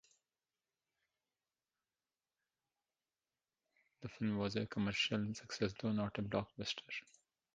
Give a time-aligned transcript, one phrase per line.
[4.01, 6.79] The film was a commercial success, though not a blockbuster.